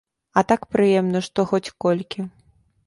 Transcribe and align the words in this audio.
А 0.41 0.43
так 0.51 0.61
прыемна, 0.71 1.21
што 1.29 1.39
хоць 1.53 1.65
колькі. 1.87 2.21